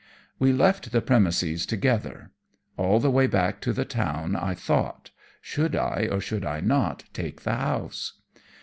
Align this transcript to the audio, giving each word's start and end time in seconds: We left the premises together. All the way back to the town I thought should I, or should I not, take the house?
We 0.39 0.51
left 0.51 0.91
the 0.91 0.99
premises 0.99 1.67
together. 1.67 2.31
All 2.75 2.99
the 2.99 3.11
way 3.11 3.27
back 3.27 3.61
to 3.61 3.71
the 3.71 3.85
town 3.85 4.35
I 4.35 4.55
thought 4.55 5.11
should 5.43 5.75
I, 5.75 6.07
or 6.11 6.19
should 6.19 6.43
I 6.43 6.59
not, 6.59 7.03
take 7.13 7.41
the 7.43 7.55
house? 7.57 8.19